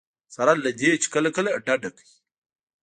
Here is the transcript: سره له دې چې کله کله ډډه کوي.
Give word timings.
سره 0.35 0.53
له 0.63 0.71
دې 0.79 0.91
چې 1.01 1.07
کله 1.13 1.29
کله 1.35 1.49
ډډه 1.65 1.89
کوي. 1.97 2.15